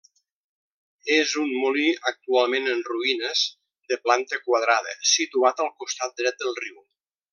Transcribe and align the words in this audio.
És 1.15 1.33
un 1.41 1.51
molí 1.65 1.91
actualment 2.11 2.71
en 2.73 2.81
ruïnes 2.87 3.43
de 3.93 3.99
planta 4.07 4.41
quadrada, 4.49 4.97
situat 5.11 5.63
al 5.67 5.71
costat 5.85 6.17
dret 6.23 6.41
del 6.45 6.59
riu. 6.65 6.83